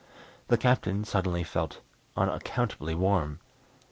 [0.47, 1.81] The Captain suddenly felt
[2.17, 3.39] unaccountably warm.